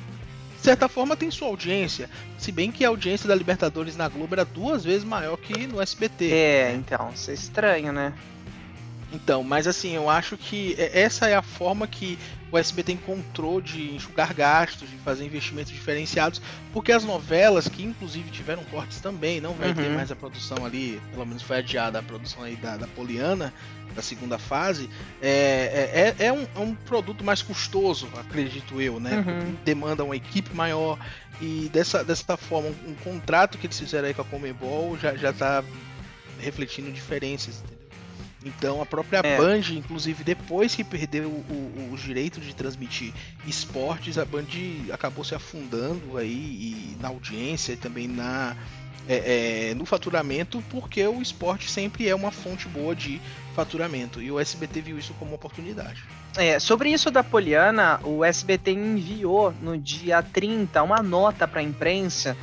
[0.66, 2.10] certa forma tem sua audiência.
[2.36, 5.80] Se bem que a audiência da Libertadores na Globo era duas vezes maior que no
[5.80, 6.32] SBT.
[6.32, 8.12] É, então, isso é estranho, né?
[9.12, 12.18] Então, mas assim, eu acho que essa é a forma que
[12.50, 16.40] o SBT encontrou de enxugar gastos, de fazer investimentos diferenciados,
[16.72, 19.74] porque as novelas, que inclusive tiveram cortes também, não vai uhum.
[19.74, 23.52] ter mais a produção ali, pelo menos foi adiada a produção aí da, da Poliana,
[23.94, 24.90] da segunda fase,
[25.22, 29.24] é, é, é, um, é um produto mais custoso, acredito eu, né?
[29.26, 29.56] Uhum.
[29.64, 30.98] Demanda uma equipe maior
[31.40, 35.16] e dessa, dessa forma, um, um contrato que eles fizeram aí com a Comebol já,
[35.16, 35.64] já tá
[36.38, 37.62] refletindo diferenças,
[38.46, 39.36] então a própria é.
[39.36, 43.12] Band, inclusive depois que perdeu o, o, o, direito de transmitir
[43.46, 44.44] esportes, a Band
[44.92, 48.56] acabou se afundando aí na audiência e também na
[49.08, 53.20] é, é, no faturamento, porque o esporte sempre é uma fonte boa de
[53.54, 56.02] faturamento e o SBT viu isso como oportunidade.
[56.36, 61.62] É, sobre isso da Poliana, o SBT enviou no dia 30 uma nota para a
[61.62, 62.36] imprensa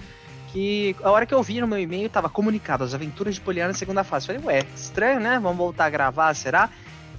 [0.54, 3.74] que a hora que eu vi no meu e-mail tava comunicado as aventuras de Poliana
[3.74, 4.28] segunda fase.
[4.28, 5.40] Falei, ué, estranho, né?
[5.40, 6.70] Vamos voltar a gravar, será?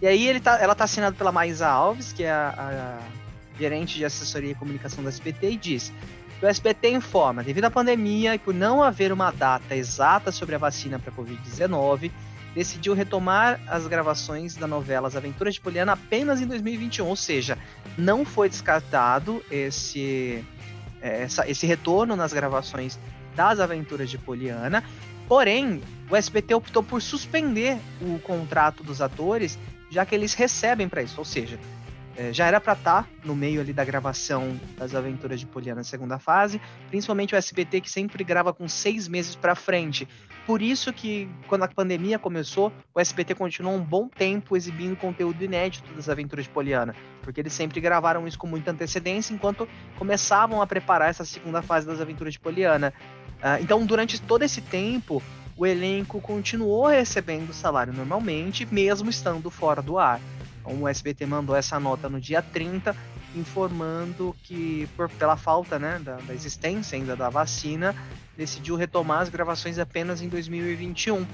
[0.01, 3.97] E aí ele tá, ela tá assinada pela Maísa Alves, que é a, a gerente
[3.97, 5.93] de assessoria e comunicação da SBT, e diz
[6.41, 10.59] o SBT informa, devido à pandemia e por não haver uma data exata sobre a
[10.59, 12.11] vacina para Covid-19,
[12.55, 17.59] decidiu retomar as gravações da novela As Aventuras de Poliana apenas em 2021, ou seja,
[17.97, 20.45] não foi descartado esse,
[21.01, 22.99] é, essa, esse retorno nas gravações
[23.35, 24.85] das Aventuras de Poliana.
[25.29, 29.59] Porém, o SBT optou por suspender o contrato dos atores,
[29.91, 31.59] já que eles recebem para isso, ou seja,
[32.17, 35.81] é, já era para estar tá no meio ali da gravação das Aventuras de Poliana
[35.81, 40.07] na segunda fase, principalmente o SBT que sempre grava com seis meses para frente.
[40.47, 45.43] Por isso que quando a pandemia começou, o SBT continuou um bom tempo exibindo conteúdo
[45.43, 50.61] inédito das Aventuras de Poliana, porque eles sempre gravaram isso com muita antecedência enquanto começavam
[50.61, 52.93] a preparar essa segunda fase das Aventuras de Poliana.
[53.39, 55.23] Uh, então, durante todo esse tempo,
[55.57, 60.21] o elenco continuou recebendo salário normalmente, mesmo estando fora do ar.
[60.61, 62.95] Então, o SBT mandou essa nota no dia 30,
[63.35, 67.95] informando que, por, pela falta né, da, da existência ainda da vacina,
[68.37, 71.27] decidiu retomar as gravações apenas em 2021.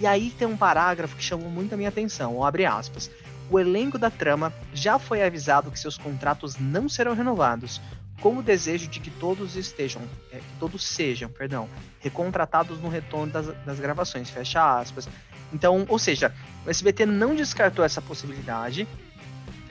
[0.00, 3.10] E aí tem um parágrafo que chamou muito a minha atenção, abre aspas.
[3.50, 7.80] O elenco da trama já foi avisado que seus contratos não serão renovados,
[8.20, 11.68] com o desejo de que todos estejam, é, que todos sejam, perdão,
[12.00, 15.08] recontratados no retorno das, das gravações, fecha aspas.
[15.52, 16.34] Então, ou seja,
[16.66, 18.86] o SBT não descartou essa possibilidade.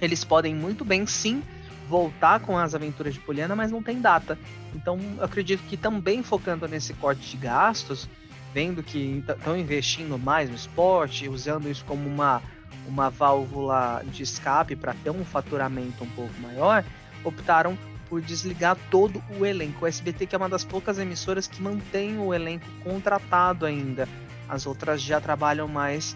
[0.02, 1.44] Eles podem muito bem, sim,
[1.88, 4.38] voltar com as aventuras de Poliana, mas não tem data.
[4.76, 8.10] Então, acredito que também focando nesse corte de gastos,
[8.54, 12.42] vendo que estão investindo mais no esporte, usando isso como uma,
[12.88, 16.84] uma válvula de escape para ter um faturamento um pouco maior,
[17.24, 17.78] optaram
[18.10, 19.86] por desligar todo o elenco.
[19.86, 24.08] O SBT que é uma das poucas emissoras que mantém o elenco contratado ainda.
[24.48, 26.16] As outras já trabalham mais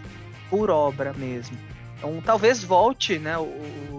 [0.49, 1.57] por obra mesmo.
[1.97, 3.43] Então talvez volte, né, o,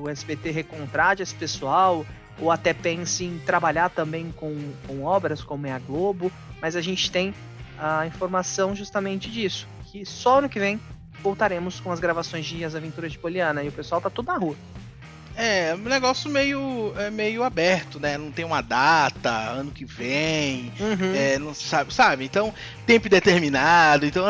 [0.02, 2.04] o SBT recontrate esse pessoal,
[2.40, 6.80] ou até pense em trabalhar também com, com obras como é a Globo, mas a
[6.80, 7.34] gente tem
[7.78, 10.80] a informação justamente disso, que só no que vem
[11.22, 14.36] voltaremos com as gravações de As Aventuras de Poliana e o pessoal tá tudo na
[14.36, 14.56] rua.
[15.36, 18.18] É, um negócio meio, é meio aberto, né?
[18.18, 21.14] Não tem uma data, ano que vem, uhum.
[21.14, 22.24] é, não sabe, sabe?
[22.24, 22.52] Então,
[22.86, 24.04] tempo determinado.
[24.04, 24.24] Então,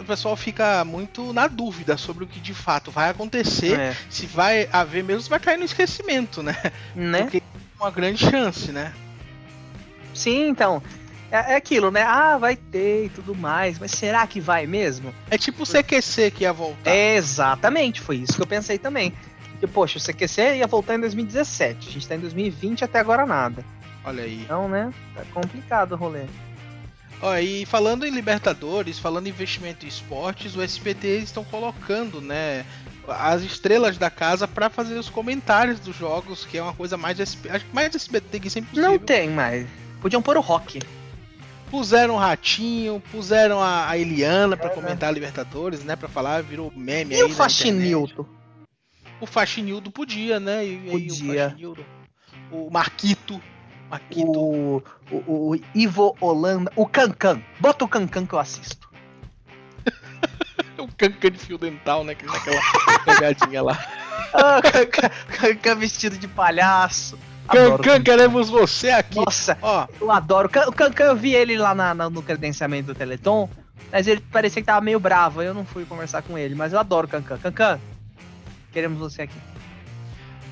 [0.00, 3.96] o pessoal fica muito na dúvida sobre o que de fato vai acontecer, é.
[4.08, 6.56] se vai haver mesmo, se vai cair no esquecimento, né?
[6.94, 7.22] né?
[7.22, 8.92] Porque é uma grande chance, né?
[10.12, 10.82] Sim, então.
[11.30, 12.02] É, é, aquilo, né?
[12.02, 15.14] Ah, vai ter e tudo mais, mas será que vai mesmo?
[15.30, 16.90] É tipo o CQC que ia voltar.
[16.90, 19.14] É, exatamente, foi isso que eu pensei também.
[19.60, 21.90] Porque, poxa, o CQC ia voltar em 2017.
[21.90, 23.62] A gente tá em 2020 até agora nada.
[24.02, 24.40] Olha aí.
[24.42, 24.90] Então, né?
[25.14, 26.24] Tá complicado o rolê.
[27.20, 32.64] Ó, e falando em Libertadores, falando em investimento em esportes, o SBT estão colocando, né,
[33.06, 37.20] as estrelas da casa para fazer os comentários dos jogos, que é uma coisa mais
[37.20, 38.80] acho que mais SBT que sempre.
[38.80, 39.66] Não tem mais.
[40.00, 40.80] Podiam pôr o rock.
[41.70, 45.14] Puseram o Ratinho, puseram a, a Eliana para é, comentar né?
[45.14, 47.20] Libertadores, né, para falar, virou meme e aí.
[47.20, 48.39] E o Faxinilton?
[49.20, 50.64] O Faxinildo podia, né?
[50.64, 51.54] E, podia.
[51.58, 51.76] E o,
[52.50, 53.40] o Marquito.
[53.90, 54.38] Marquito.
[54.38, 56.72] O, o, o, Ivo Holanda.
[56.74, 57.42] O Cancan.
[57.58, 58.88] Bota o Cancan que eu assisto.
[60.78, 62.16] o Cancan de fio dental, né?
[62.22, 62.60] Naquela
[63.04, 63.78] pegadinha lá.
[64.32, 67.18] Ah, Cancan vestido de palhaço.
[67.50, 69.16] Cancan, queremos você aqui.
[69.16, 69.86] Nossa, Ó.
[70.00, 70.48] eu adoro.
[70.68, 73.48] O Cancan, eu vi ele lá na, na, no credenciamento do Teleton,
[73.90, 75.42] mas ele parecia que tava meio bravo.
[75.42, 77.38] Eu não fui conversar com ele, mas eu adoro Cancan.
[77.38, 77.80] Cancan,
[78.72, 79.36] Queremos você aqui.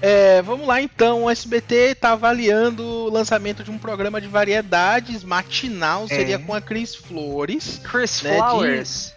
[0.00, 5.24] É, vamos lá então, o SBT está avaliando o lançamento de um programa de variedades
[5.24, 6.08] matinal, é.
[6.08, 7.80] seria com a Cris Flores.
[7.82, 9.14] Chris né, Flowers.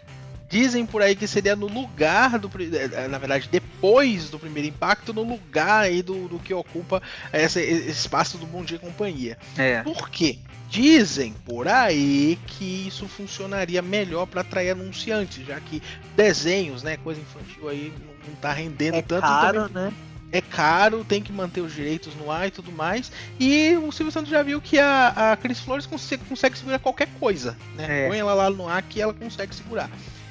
[0.49, 2.49] dizem por aí que seria no lugar do.
[2.75, 7.61] É, na verdade, depois do primeiro impacto, no lugar aí do, do que ocupa esse,
[7.61, 9.37] esse espaço do Bom Dia Companhia.
[9.57, 9.83] É.
[9.83, 10.39] Por quê?
[10.67, 15.83] Dizem por aí que isso funcionaria melhor para atrair anunciantes, já que
[16.15, 17.93] desenhos, né, coisa infantil aí
[18.27, 19.21] não tá rendendo é tanto.
[19.21, 19.83] Caro, também...
[19.85, 19.93] né?
[20.33, 23.11] É caro, tem que manter os direitos no ar e tudo mais.
[23.37, 27.09] E o Silvio Santos já viu que a, a Cris Flores consegue, consegue segurar qualquer
[27.19, 27.57] coisa.
[27.75, 28.05] Né?
[28.05, 28.07] É.
[28.07, 29.89] Põe ela lá no ar que ela consegue segurar.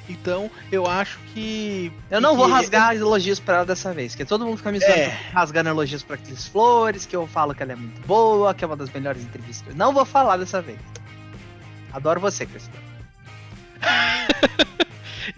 [0.09, 1.91] Então, eu acho que.
[2.09, 5.07] Eu não vou rasgar elogios para ela dessa vez, que todo mundo fica me é.
[5.31, 8.67] rasgando elogios pra Cris Flores, que eu falo que ela é muito boa, que é
[8.67, 9.75] uma das melhores entrevistas.
[9.75, 10.79] Não vou falar dessa vez.
[11.93, 12.91] Adoro você, Cris Flores.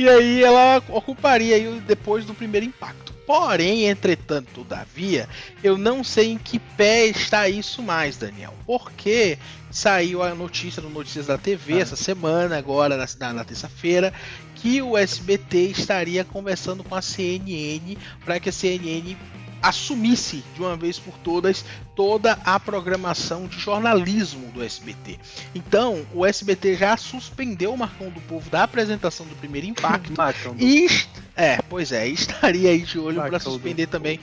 [0.03, 3.13] e aí ela ocuparia aí depois do primeiro impacto.
[3.25, 5.29] Porém, entretanto, todavia,
[5.63, 8.53] eu não sei em que pé está isso mais, Daniel.
[8.65, 9.37] Porque
[9.71, 11.79] saiu a notícia no Notícias da TV ah.
[11.79, 14.13] essa semana, agora na, na terça-feira,
[14.55, 19.15] que o SBT estaria conversando com a CNN para que a CNN
[19.63, 21.63] assumisse de uma vez por todas
[21.95, 25.17] toda a programação de jornalismo do SBT.
[25.55, 30.13] Então, o SBT já suspendeu o Marcão do Povo da apresentação do primeiro impacto
[30.59, 30.87] e
[31.35, 34.19] é, pois é, estaria aí de olho para suspender também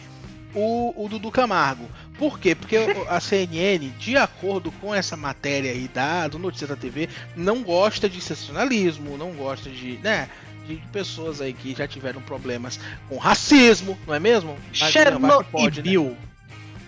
[0.54, 1.88] o, o Dudu Camargo.
[2.18, 2.54] Por quê?
[2.54, 2.76] Porque
[3.08, 8.08] a CNN, de acordo com essa matéria aí da, do Notícia da TV, não gosta
[8.08, 10.28] de sensacionalismo, não gosta de, né,
[10.76, 12.78] de pessoas aí que já tiveram problemas
[13.08, 14.56] com racismo, não é mesmo?
[14.72, 16.10] Chernobyl.
[16.10, 16.16] Né?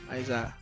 [0.09, 0.53] Mas a,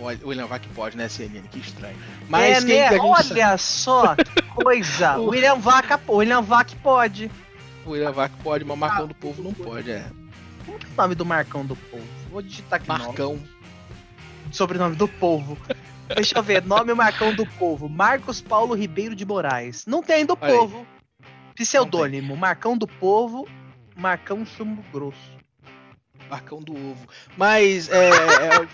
[0.00, 1.46] o William Vac pode, né, CNN?
[1.48, 1.96] Que estranho.
[2.28, 2.90] Mas é, né?
[2.90, 3.00] gente...
[3.00, 5.16] Olha só que coisa.
[5.18, 7.30] o William Vac, William Vac pode.
[7.86, 10.04] O William Vac pode, mas o Marcão do Povo não pode, é.
[10.66, 12.06] Como que é o nome do Marcão do Povo?
[12.30, 12.88] Vou digitar aqui.
[12.88, 13.34] Marcão.
[13.34, 13.48] Nome.
[14.50, 15.58] Sobrenome do povo.
[16.14, 17.88] Deixa eu ver, nome Marcão do Povo.
[17.88, 19.86] Marcos Paulo Ribeiro de Moraes.
[19.86, 20.78] Não tem do Olha povo.
[20.78, 21.03] Aí.
[21.54, 23.48] Pseudônimo, Marcão do Povo,
[23.96, 25.34] Marcão Chumbo Grosso.
[26.28, 27.06] Marcão do Ovo.
[27.36, 28.08] Mas é.
[28.08, 28.68] é...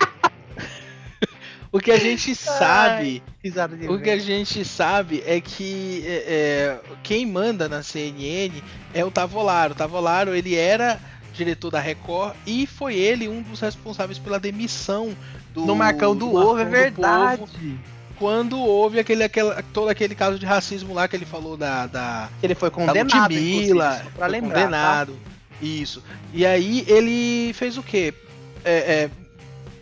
[1.70, 3.22] o que a gente sabe.
[3.44, 8.62] Ai, o que a gente sabe é que é, é, quem manda na CNN
[8.94, 9.72] é o Tavolaro.
[9.72, 10.98] O Tavolaro ele era
[11.34, 15.14] diretor da Record e foi ele um dos responsáveis pela demissão
[15.52, 15.66] do.
[15.66, 17.40] No Marcão do, do Ovo, é verdade.
[17.40, 17.78] Povo,
[18.20, 21.86] quando houve aquele, aquele, todo aquele caso de racismo lá que ele falou da.
[21.86, 23.32] da ele foi condenado.
[23.32, 24.60] Ludmilla, pra foi lembrar, tá?
[24.60, 25.12] condenado.
[25.14, 25.30] Tá?
[25.62, 26.04] Isso.
[26.34, 28.12] E aí ele fez o quê?
[28.62, 29.10] É, é,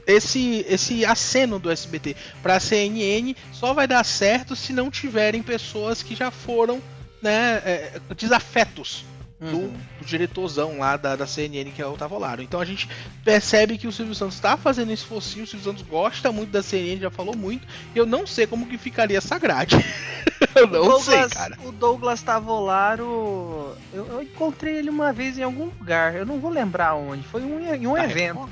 [0.07, 5.43] esse, esse aceno do SBT para a CNN só vai dar certo se não tiverem
[5.43, 6.81] pessoas que já foram
[7.21, 9.05] né, é, desafetos
[9.41, 9.73] do, uhum.
[9.99, 12.43] do, diretorzão lá da, da CNN, que é o Tavolaro.
[12.43, 12.89] Então a gente
[13.25, 16.63] percebe que o Silvio Santos está fazendo esse focinho, o Silvio Santos gosta muito da
[16.63, 19.77] CNN, já falou muito, eu não sei como que ficaria essa grade.
[20.55, 21.59] eu não Douglas, sei, cara.
[21.65, 26.51] O Douglas Tavolaro, eu, eu, encontrei ele uma vez em algum lugar, eu não vou
[26.51, 28.49] lembrar onde, foi um, em um evento.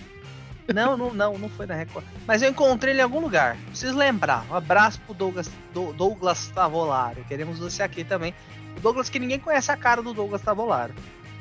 [0.75, 2.05] Não, não, não, não foi na Record.
[2.27, 3.57] Mas eu encontrei ele em algum lugar.
[3.68, 4.44] Preciso lembrar.
[4.51, 7.25] Um abraço pro Douglas, do, Douglas Tavolaro.
[7.29, 8.35] Queremos você aqui também.
[8.77, 10.95] O Douglas que ninguém conhece a cara do Douglas Tavolaro.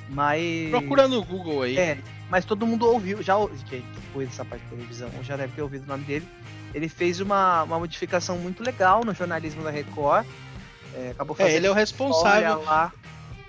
[0.10, 0.70] Mas.
[0.70, 1.78] Procura no Google aí.
[1.78, 1.98] É,
[2.30, 3.36] mas todo mundo ouviu, já
[3.68, 6.28] que foi dessa parte de televisão, já deve ter ouvido o nome dele.
[6.74, 10.26] Ele fez uma, uma modificação muito legal no jornalismo da Record.
[10.94, 11.54] É, acabou fazendo.
[11.54, 12.64] É, ele é o responsável.
[12.64, 12.92] Lá.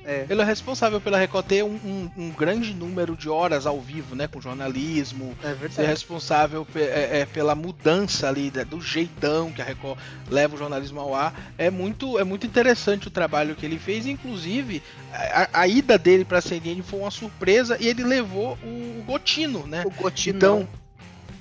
[0.07, 0.25] É.
[0.31, 4.15] Ele é responsável pela Record ter um, um, um, grande número de horas ao vivo,
[4.15, 4.29] né?
[4.29, 5.37] Com jornalismo.
[5.43, 5.75] É verdade.
[5.75, 9.99] Ser responsável é, é, pela mudança ali, do jeitão que a Record
[10.31, 11.35] leva o jornalismo ao ar.
[11.59, 14.07] É muito, é muito interessante o trabalho que ele fez.
[14.07, 14.81] Inclusive,
[15.13, 19.05] a, a ida dele para a CNN foi uma surpresa e ele levou o, o
[19.05, 19.83] Gotino, né?
[19.85, 20.37] O Gotino.
[20.37, 20.69] Então,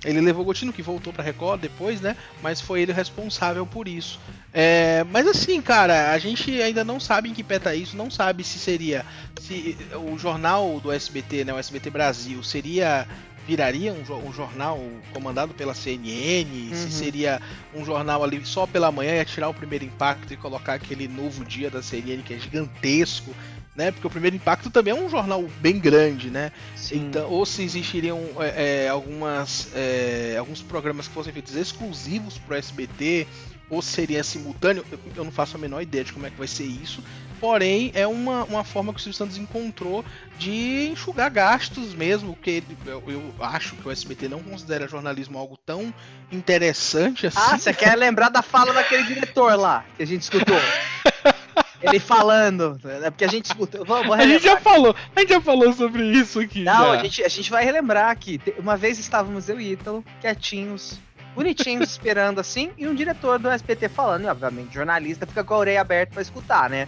[0.05, 2.15] ele levou o Gotino, que voltou pra Record depois, né?
[2.41, 4.19] Mas foi ele responsável por isso.
[4.53, 8.09] É, mas assim, cara, a gente ainda não sabe em que pé tá isso, não
[8.09, 9.05] sabe se seria.
[9.41, 11.53] Se o jornal do SBT, né?
[11.53, 13.07] O SBT Brasil, seria.
[13.47, 16.49] Viraria um, um jornal comandado pela CNN?
[16.49, 16.75] Uhum.
[16.75, 17.39] Se seria
[17.75, 21.45] um jornal ali só pela manhã, ia tirar o primeiro impacto e colocar aquele novo
[21.45, 23.35] dia da CNN que é gigantesco
[23.75, 23.91] né?
[23.91, 26.51] Porque o primeiro impacto também é um jornal bem grande, né?
[26.75, 27.07] Sim.
[27.07, 32.55] Então, ou se existiriam é, é, algumas, é, alguns programas que fossem feitos exclusivos para
[32.55, 33.27] o SBT,
[33.69, 34.85] ou seria simultâneo,
[35.15, 37.03] eu não faço a menor ideia de como é que vai ser isso.
[37.39, 40.05] Porém, é uma, uma forma que o Silvio Santos encontrou
[40.37, 45.57] de enxugar gastos mesmo, que eu, eu, acho que o SBT não considera jornalismo algo
[45.57, 45.93] tão
[46.31, 47.37] interessante assim.
[47.39, 50.55] Ah, você quer lembrar da fala daquele diretor lá, que a gente escutou?
[51.81, 52.79] Ele falando.
[53.03, 53.85] É porque a gente escutou.
[53.85, 56.63] Vou, vou a gente já falou, a gente já falou sobre isso aqui.
[56.63, 58.39] Não, a gente, a gente vai relembrar aqui.
[58.57, 60.99] Uma vez estávamos eu e Ítalo, quietinhos,
[61.35, 65.57] bonitinhos, esperando assim, e um diretor do SPT falando, e obviamente, jornalista fica com a
[65.57, 66.87] orelha aberta para escutar, né?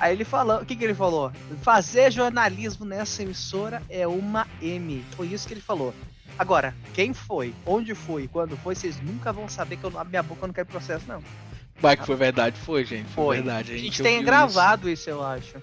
[0.00, 1.30] Aí ele falou, o que, que ele falou?
[1.62, 5.04] Fazer jornalismo nessa emissora é uma M.
[5.16, 5.94] Foi isso que ele falou.
[6.38, 10.10] Agora, quem foi, onde foi, quando foi, vocês nunca vão saber que eu não abro
[10.10, 11.22] minha boca quando cai processo, não.
[11.82, 13.08] Vai que foi verdade, foi, gente.
[13.08, 13.36] Foi, foi.
[13.38, 13.72] verdade.
[13.72, 15.02] A gente, a gente tem gravado isso.
[15.02, 15.56] isso, eu acho.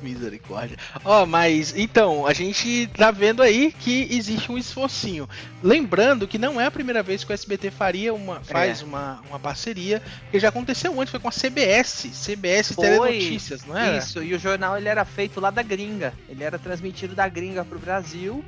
[0.00, 0.78] Misericórdia.
[1.04, 5.28] Ó, oh, mas então, a gente tá vendo aí que existe um esforcinho.
[5.60, 8.84] Lembrando que não é a primeira vez que o SBT faria uma, faz é.
[8.84, 12.86] uma, uma parceria, que já aconteceu antes, foi com a CBS, CBS foi.
[12.86, 13.98] Telenotícias, não é?
[13.98, 16.14] Isso, e o jornal ele era feito lá da gringa.
[16.28, 18.42] Ele era transmitido da gringa pro Brasil.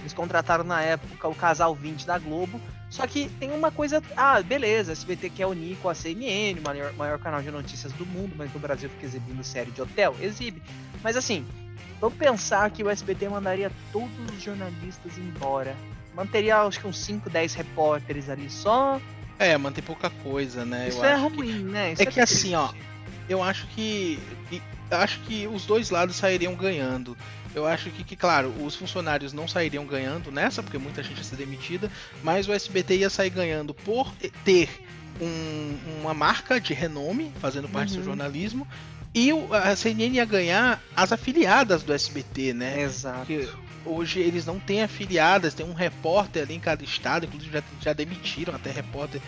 [0.00, 4.02] Eles contrataram na época o Casal 20 da Globo só que tem uma coisa.
[4.16, 8.06] Ah, beleza, SBT quer unir com a CNN, o maior, maior canal de notícias do
[8.06, 10.14] mundo, mas no Brasil fica exibindo série de hotel.
[10.20, 10.62] Exibe.
[11.02, 11.44] Mas assim,
[12.00, 15.74] vamos pensar que o SBT mandaria todos os jornalistas embora.
[16.14, 19.00] Manteria acho que uns 5, 10 repórteres ali só.
[19.38, 20.88] É, manter pouca coisa, né?
[20.88, 21.62] Isso Eu é ruim, que...
[21.64, 21.92] né?
[21.92, 22.70] Isso é, é que assim, ó.
[23.28, 24.18] eu acho que
[24.90, 27.16] acho que os dois lados sairiam ganhando.
[27.54, 31.24] Eu acho que, que, claro, os funcionários não sairiam ganhando nessa, porque muita gente ia
[31.24, 31.90] ser demitida,
[32.22, 34.12] mas o SBT ia sair ganhando por
[34.44, 34.68] ter
[35.20, 38.00] um, uma marca de renome fazendo parte uhum.
[38.00, 38.68] do jornalismo
[39.14, 42.82] e a CNN ia ganhar as afiliadas do SBT, né?
[42.82, 43.20] Exato.
[43.20, 43.48] Porque
[43.86, 47.92] hoje eles não têm afiliadas, tem um repórter ali em cada estado, inclusive já, já
[47.94, 49.22] demitiram até repórter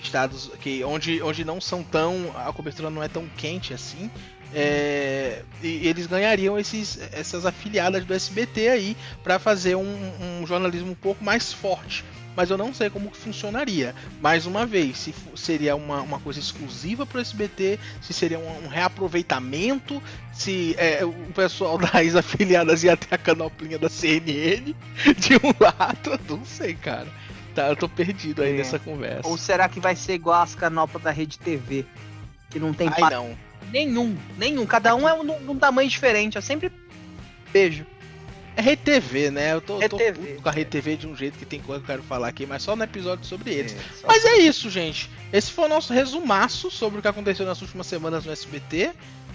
[0.00, 2.34] de estados que, onde, onde não são tão.
[2.34, 4.10] a cobertura não é tão quente assim.
[4.54, 10.92] É, e eles ganhariam esses, essas afiliadas do SBT aí para fazer um, um, jornalismo
[10.92, 12.04] um pouco mais forte.
[12.36, 13.94] Mas eu não sei como funcionaria.
[14.20, 18.64] Mais uma vez, se seria uma, uma coisa exclusiva para o SBT, se seria um,
[18.64, 24.74] um reaproveitamento, se é, o pessoal das afiliadas ia ter a canoplinha da CNN
[25.16, 27.06] de um lado, não sei, cara.
[27.54, 28.56] Tá, eu tô perdido aí é.
[28.56, 29.28] nessa conversa.
[29.28, 31.86] Ou será que vai ser igual as canoplas da Rede TV?
[32.50, 33.36] Que não tem Ai, não.
[33.72, 34.66] Nenhum, nenhum.
[34.66, 36.36] Cada um é um, um tamanho diferente.
[36.36, 36.70] Eu sempre
[37.52, 37.86] beijo.
[38.56, 39.52] É RTV, né?
[39.52, 42.06] Eu tô, tô com a RTV de um jeito que tem coisa que eu quero
[42.06, 43.72] falar aqui, mas só no episódio sobre eles.
[43.72, 45.10] É, mas é isso, gente.
[45.32, 48.92] Esse foi o nosso resumaço sobre o que aconteceu nas últimas semanas no SBT.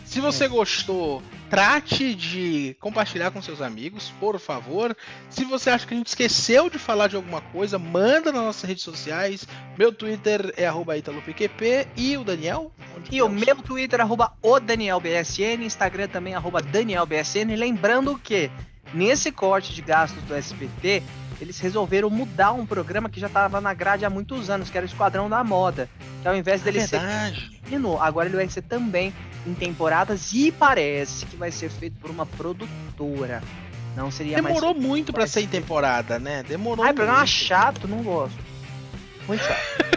[0.09, 0.47] Se você é.
[0.47, 4.97] gostou, trate de compartilhar com seus amigos, por favor.
[5.29, 8.63] Se você acha que a gente esqueceu de falar de alguma coisa, manda nas nossas
[8.63, 9.47] redes sociais.
[9.77, 10.65] Meu Twitter é
[10.97, 12.71] ItaloPQP e o Daniel?
[13.11, 17.55] e o meu Twitter é arroba o DanielBSN, Instagram também arroba DanielBSN.
[17.55, 18.49] Lembrando que
[18.91, 21.03] nesse corte de gastos do SBT,
[21.39, 24.85] eles resolveram mudar um programa que já estava na grade há muitos anos, que era
[24.85, 25.87] o Esquadrão da Moda.
[26.23, 26.99] Que ao invés dele é ser
[28.01, 29.13] agora ele vai ser também
[29.45, 33.41] em temporadas e parece que vai ser feito por uma produtora.
[33.95, 34.85] Não seria Demorou mais...
[34.85, 36.43] muito para ser em temporada, né?
[36.43, 38.37] Demorou Ai, programa chato, não gosto.
[39.27, 39.89] Muito chato.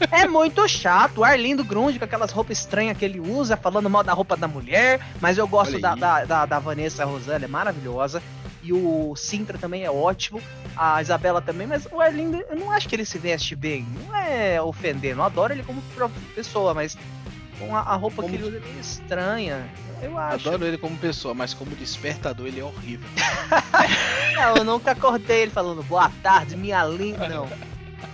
[0.10, 1.18] é muito chato.
[1.18, 4.48] O Arlindo Grunge com aquelas roupas estranhas que ele usa, falando mal da roupa da
[4.48, 5.00] mulher.
[5.20, 8.22] Mas eu gosto da, da, da, da, Vanessa Rosana, é maravilhosa.
[8.62, 10.40] E o Sintra também é ótimo.
[10.76, 13.86] A Isabela também, mas o Arlindo, eu não acho que ele se veste bem.
[14.06, 15.82] Não é ofender, não adoro ele como
[16.34, 16.96] pessoa, mas
[17.60, 18.28] com a, a roupa como...
[18.28, 19.68] que ele usa é meio estranha.
[20.02, 20.48] Eu acho.
[20.48, 23.08] Adoro ele como pessoa, mas como despertador ele é horrível.
[24.34, 27.46] não, eu nunca acordei ele falando boa tarde, minha linda, não.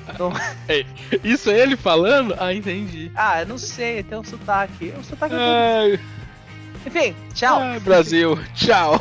[0.09, 0.33] Então...
[1.23, 2.35] Isso é ele falando?
[2.39, 3.11] Ah, entendi.
[3.15, 4.93] Ah, eu não sei, tem um sotaque.
[4.99, 5.99] O sotaque é
[6.85, 7.61] Enfim, tchau.
[7.61, 9.01] Ai, Brasil, tchau.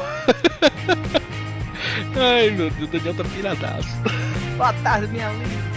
[2.15, 3.89] Ai, meu Deus, o Daniel tá piradaço.
[4.57, 5.74] Boa tarde, minha linda.